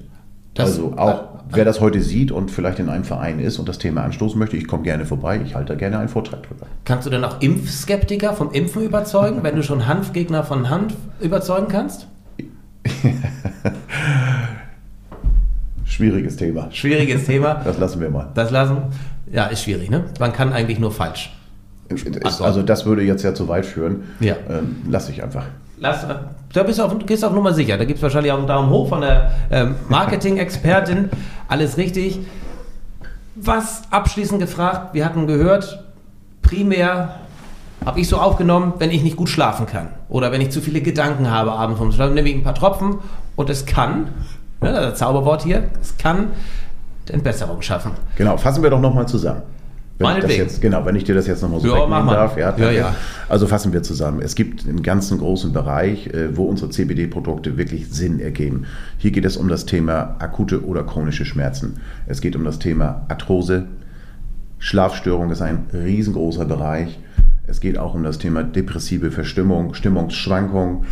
[0.54, 3.78] Das, also auch, wer das heute sieht und vielleicht in einem Verein ist und das
[3.78, 6.66] Thema anstoßen möchte, ich komme gerne vorbei, ich halte da gerne einen Vortrag drüber.
[6.86, 11.68] Kannst du denn auch Impfskeptiker vom Impfen überzeugen, wenn du schon Hanfgegner von Hanf überzeugen
[11.70, 12.08] kannst?
[15.86, 16.68] Schwieriges Thema.
[16.72, 17.56] Schwieriges Thema.
[17.64, 18.30] Das lassen wir mal.
[18.34, 18.78] Das lassen,
[19.32, 20.06] ja, ist schwierig, ne?
[20.20, 21.36] Man kann eigentlich nur falsch.
[21.90, 24.04] Ist, also das würde jetzt ja zu weit führen.
[24.20, 24.36] Ja.
[24.50, 25.46] Ähm, lass ich einfach.
[25.80, 26.06] Lass,
[26.54, 27.78] da bist du auf, gehst auf Nummer sicher.
[27.78, 31.10] Da gibt es wahrscheinlich auch einen Daumen hoch von der ähm, Marketing-Expertin.
[31.48, 32.20] Alles richtig.
[33.36, 35.84] Was abschließend gefragt, wir hatten gehört,
[36.42, 37.16] primär
[37.86, 40.82] habe ich so aufgenommen, wenn ich nicht gut schlafen kann oder wenn ich zu viele
[40.82, 42.98] Gedanken habe abends vom Schlafen, nehme ich ein paar Tropfen
[43.38, 44.10] und es kann,
[44.60, 46.32] ne, das Zauberwort hier, es kann
[47.10, 47.92] Entbesserung schaffen.
[48.18, 49.42] Genau, fassen wir doch nochmal zusammen.
[50.00, 52.38] Wenn ich jetzt, genau, wenn ich dir das jetzt nochmal so ja, wegnehmen darf.
[52.38, 52.96] Ja, ja, ja,
[53.28, 54.22] Also fassen wir zusammen.
[54.22, 58.66] Es gibt einen ganzen großen Bereich, äh, wo unsere CBD-Produkte wirklich Sinn ergeben.
[58.98, 61.82] Hier geht es um das Thema akute oder chronische Schmerzen.
[62.08, 63.66] Es geht um das Thema Arthrose.
[64.58, 66.98] Schlafstörung ist ein riesengroßer Bereich.
[67.46, 70.86] Es geht auch um das Thema depressive Verstimmung, Stimmungsschwankungen.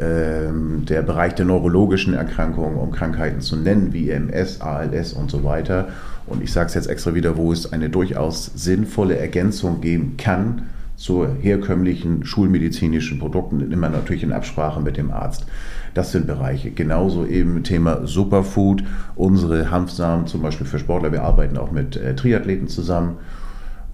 [0.00, 5.42] Ähm, der Bereich der neurologischen Erkrankungen, um Krankheiten zu nennen, wie MS, ALS und so
[5.42, 5.88] weiter.
[6.26, 10.68] Und ich sage es jetzt extra wieder, wo es eine durchaus sinnvolle Ergänzung geben kann
[10.94, 15.46] zu herkömmlichen schulmedizinischen Produkten, immer natürlich in Absprache mit dem Arzt.
[15.94, 16.70] Das sind Bereiche.
[16.70, 18.84] Genauso eben Thema Superfood,
[19.16, 21.10] unsere Hanfsamen zum Beispiel für Sportler.
[21.10, 23.16] Wir arbeiten auch mit äh, Triathleten zusammen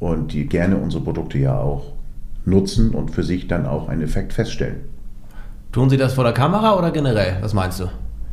[0.00, 1.92] und die gerne unsere Produkte ja auch
[2.44, 4.93] nutzen und für sich dann auch einen Effekt feststellen.
[5.74, 7.38] Tun Sie das vor der Kamera oder generell?
[7.40, 7.88] Was meinst du?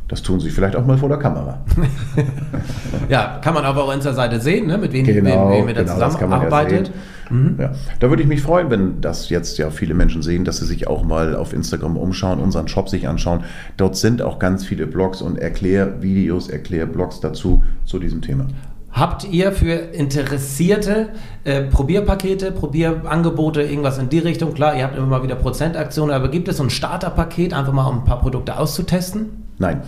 [0.06, 1.58] Das tun sie vielleicht auch mal vor der Kamera.
[3.08, 4.78] ja, kann man aber auch auf unserer Seite sehen, ne?
[4.78, 6.92] mit wem, genau, wem, wem ihr da genau, zusammenarbeitet.
[7.30, 7.56] Ja, mhm.
[7.58, 7.72] ja.
[7.98, 10.86] Da würde ich mich freuen, wenn das jetzt ja viele Menschen sehen, dass sie sich
[10.86, 13.42] auch mal auf Instagram umschauen, unseren Shop sich anschauen.
[13.76, 18.46] Dort sind auch ganz viele Blogs und Erklärvideos, Erklärblogs dazu zu diesem Thema.
[18.92, 21.08] Habt ihr für Interessierte
[21.44, 24.52] äh, Probierpakete, Probierangebote, irgendwas in die Richtung?
[24.52, 27.86] Klar, ihr habt immer mal wieder Prozentaktionen, aber gibt es so ein Starterpaket, einfach mal
[27.86, 29.44] um ein paar Produkte auszutesten?
[29.58, 29.82] Nein.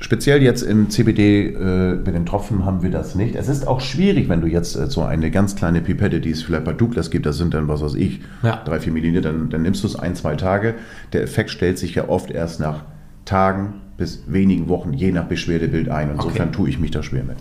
[0.00, 3.34] Speziell jetzt im CBD äh, mit den Tropfen haben wir das nicht.
[3.34, 6.44] Es ist auch schwierig, wenn du jetzt äh, so eine ganz kleine Pipette, die es
[6.44, 8.62] vielleicht bei Douglas gibt, das sind dann, was weiß ich, ja.
[8.64, 10.76] drei, vier Milliliter, dann, dann nimmst du es ein, zwei Tage.
[11.12, 12.84] Der Effekt stellt sich ja oft erst nach
[13.24, 16.10] Tagen bis wenigen Wochen, je nach Beschwerdebild ein.
[16.12, 16.56] Insofern okay.
[16.56, 17.36] tue ich mich da schwer mit.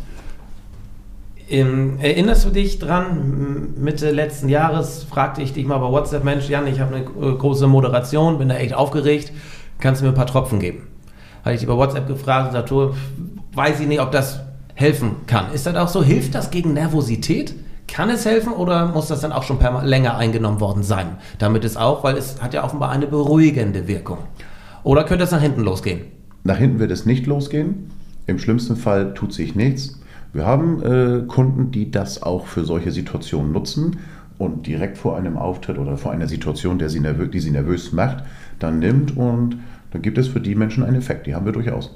[1.50, 3.74] Ähm, erinnerst du dich dran?
[3.78, 7.38] Mitte letzten Jahres fragte ich dich mal bei WhatsApp, Mensch, Jan, ich habe eine äh,
[7.38, 9.32] große Moderation, bin da echt aufgeregt,
[9.80, 10.88] kannst du mir ein paar Tropfen geben?
[11.44, 12.94] Hatte ich dich bei WhatsApp gefragt und sagte,
[13.54, 14.42] weiß ich nicht, ob das
[14.74, 15.54] helfen kann.
[15.54, 16.04] Ist das auch so?
[16.04, 17.56] Hilft das gegen Nervosität?
[17.88, 21.18] Kann es helfen oder muss das dann auch schon länger eingenommen worden sein?
[21.40, 24.20] Damit es auch, weil es hat ja offenbar eine beruhigende Wirkung.
[24.84, 26.02] Oder könnte es nach hinten losgehen?
[26.44, 27.90] Nach hinten wird es nicht losgehen.
[28.28, 30.00] Im schlimmsten Fall tut sich nichts.
[30.38, 33.98] Wir haben äh, Kunden, die das auch für solche Situationen nutzen
[34.38, 38.24] und direkt vor einem Auftritt oder vor einer Situation, der sie die sie nervös macht,
[38.60, 39.58] dann nimmt und
[39.90, 41.26] dann gibt es für die Menschen einen Effekt.
[41.26, 41.96] Die haben wir durchaus.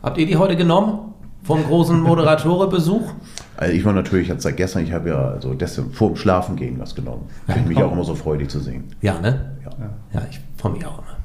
[0.00, 1.12] Habt ihr die heute genommen?
[1.42, 3.12] Vom großen Moderatorebesuch?
[3.58, 6.56] Also ich war natürlich jetzt seit gestern, ich habe ja also dessen, vor dem Schlafen
[6.56, 7.22] gehen was genommen.
[7.46, 8.84] Finde ich mich auch immer so freudig zu sehen.
[9.00, 9.56] Ja, ne?
[9.64, 9.70] Ja,
[10.12, 11.15] ja ich freue mich auch immer.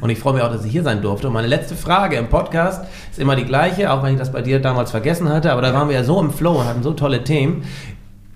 [0.00, 1.28] Und ich freue mich auch, dass ich hier sein durfte.
[1.28, 4.42] Und meine letzte Frage im Podcast ist immer die gleiche, auch wenn ich das bei
[4.42, 5.52] dir damals vergessen hatte.
[5.52, 7.64] Aber da waren wir ja so im Flow und hatten so tolle Themen.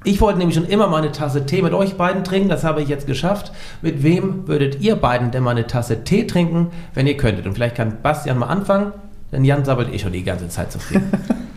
[0.04, 2.48] Ich wollte nämlich schon immer mal eine Tasse Tee mit euch beiden trinken.
[2.48, 3.52] Das habe ich jetzt geschafft.
[3.82, 7.46] Mit wem würdet ihr beiden denn mal eine Tasse Tee trinken, wenn ihr könntet?
[7.46, 8.92] Und vielleicht kann Bastian mal anfangen,
[9.30, 11.10] denn Jan sabbelt eh schon die ganze Zeit zufrieden.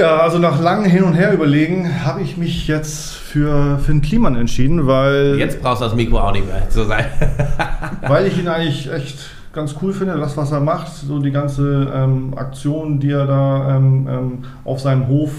[0.00, 4.34] Ja, also nach langem Hin und Her überlegen habe ich mich jetzt für Finn Kliman
[4.34, 5.36] entschieden, weil.
[5.38, 7.04] Jetzt brauchst du das Mikro auch nicht mehr zu sein.
[8.08, 9.18] weil ich ihn eigentlich echt
[9.52, 13.76] ganz cool finde, das, was er macht, so die ganze ähm, Aktion, die er da
[13.76, 15.32] ähm, ähm, auf seinem Hof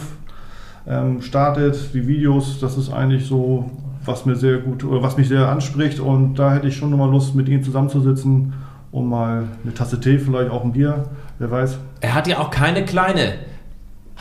[0.88, 3.72] ähm, startet, die Videos, das ist eigentlich so,
[4.06, 7.10] was mir sehr gut oder was mich sehr anspricht und da hätte ich schon nochmal
[7.10, 8.54] Lust, mit ihm zusammenzusitzen,
[8.92, 11.06] um mal eine Tasse Tee, vielleicht auch ein Bier,
[11.40, 11.80] wer weiß.
[12.02, 13.34] Er hat ja auch keine kleine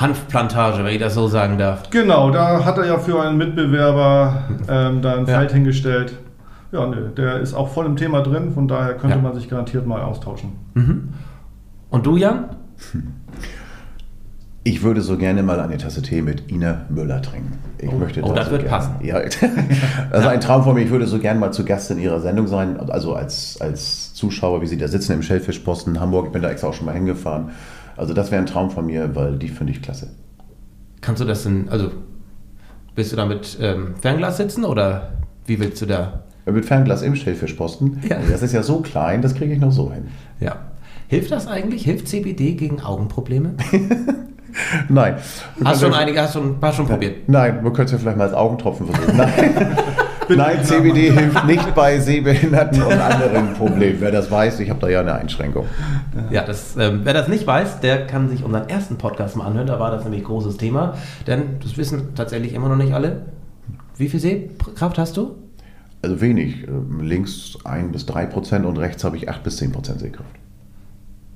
[0.00, 1.90] Hanfplantage, wenn ich das so sagen darf.
[1.90, 5.38] Genau, da hat er ja für einen Mitbewerber ähm, da ein ja.
[5.38, 6.14] Feld hingestellt.
[6.72, 9.22] Ja, nö, der ist auch voll im Thema drin, von daher könnte ja.
[9.22, 10.52] man sich garantiert mal austauschen.
[10.74, 11.10] Mhm.
[11.90, 12.44] Und du, Jan?
[14.62, 17.58] Ich würde so gerne mal eine Tasse Tee mit Ina Müller trinken.
[17.78, 18.76] Ich oh, möchte oh, das, so wird gerne.
[18.76, 18.94] passen.
[19.02, 19.16] Ja,
[20.10, 20.82] also ein Traum von mir.
[20.82, 24.62] Ich würde so gerne mal zu Gast in ihrer Sendung sein, also als, als Zuschauer,
[24.62, 26.26] wie sie da sitzen im Schellfischposten in Hamburg.
[26.26, 27.50] Ich bin da extra auch schon mal hingefahren.
[28.00, 30.08] Also das wäre ein Traum von mir, weil die finde ich klasse.
[31.02, 31.90] Kannst du das denn, also
[32.94, 36.24] willst du da mit ähm, Fernglas sitzen oder wie willst du da?
[36.46, 38.00] Mit Fernglas im Schellfischposten.
[38.08, 38.16] Ja.
[38.30, 40.08] Das ist ja so klein, das kriege ich noch so hin.
[40.40, 40.56] Ja.
[41.08, 41.84] Hilft das eigentlich?
[41.84, 43.52] Hilft CBD gegen Augenprobleme?
[44.88, 45.16] Nein.
[45.62, 47.28] Hast du schon einige, hast du ein paar schon probiert?
[47.28, 49.14] Nein, wir können es ja vielleicht mal als Augentropfen versuchen.
[49.18, 49.76] Nein.
[50.36, 54.00] Nein, CBD hilft nicht bei Sehbehinderten und anderen Problemen.
[54.00, 55.66] Wer das weiß, ich habe da ja eine Einschränkung.
[56.30, 59.66] Ja, das, ähm, wer das nicht weiß, der kann sich unseren ersten Podcast mal anhören.
[59.66, 60.94] Da war das nämlich großes Thema.
[61.26, 63.22] Denn das wissen tatsächlich immer noch nicht alle.
[63.96, 65.36] Wie viel Sehkraft hast du?
[66.02, 66.66] Also wenig.
[66.66, 70.30] Ähm, links 1 bis 3 Prozent und rechts habe ich 8 bis 10 Prozent Sehkraft.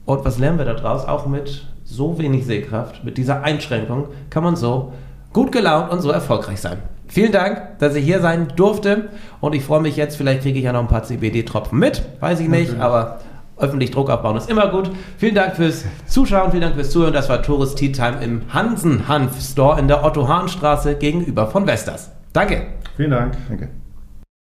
[0.06, 1.06] Und was lernen wir daraus?
[1.06, 4.92] Auch mit so wenig Sehkraft, mit dieser Einschränkung, kann man so
[5.32, 6.78] gut gelaunt und so erfolgreich sein.
[7.14, 9.08] Vielen Dank, dass ich hier sein durfte
[9.40, 12.40] und ich freue mich jetzt, vielleicht kriege ich ja noch ein paar CBD-Tropfen mit, weiß
[12.40, 13.20] ich nicht, aber
[13.56, 14.90] öffentlich Druck aufbauen ist immer gut.
[15.16, 17.12] Vielen Dank fürs Zuschauen, vielen Dank fürs Zuhören.
[17.12, 22.10] Das war Tourist Tea Time im Hansen Hanf Store in der Otto-Hahn-Straße gegenüber von Vestas.
[22.32, 22.66] Danke.
[22.96, 23.36] Vielen Dank.
[23.48, 23.68] Danke.